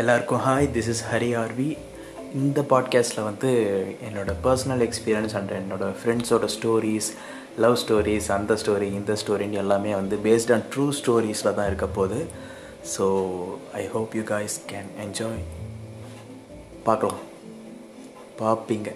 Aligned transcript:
எல்லாருக்கும் 0.00 0.42
hi 0.46 0.66
this 0.74 0.88
is 0.92 1.02
Hari 1.12 1.28
R V 1.40 1.70
இந்த 2.34 2.60
பாட்காஸ்ட்டில் 2.70 3.26
வந்து 3.26 3.50
என்னோடய 4.08 4.34
பர்சனல் 4.44 4.82
எக்ஸ்பீரியன்ஸ் 4.86 5.34
அண்ட் 5.38 5.50
என்னோடய 5.58 5.96
ஃப்ரெண்ட்ஸோட 6.00 6.46
ஸ்டோரிஸ் 6.54 7.08
லவ் 7.64 7.76
ஸ்டோரிஸ் 7.82 8.28
அந்த 8.36 8.54
ஸ்டோரி 8.62 8.88
இந்த 8.98 9.16
ஸ்டோரின்னு 9.22 9.60
எல்லாமே 9.62 9.92
வந்து 9.94 10.18
பேஸ்ட் 10.26 10.52
ஆன் 10.52 10.64
ட்ரூ 10.74 10.86
ஸ்டோரிஸில் 11.00 11.54
தான் 11.58 11.68
இருக்க 11.70 11.86
போகுது. 11.98 12.20
So 12.94 13.06
I 13.80 13.82
hope 13.94 14.14
you 14.18 14.22
guys 14.32 14.56
can 14.72 14.90
enjoy 15.04 15.44
பார்க்கலாம். 16.88 17.20
பார்ப்பீங்க. 18.40 18.90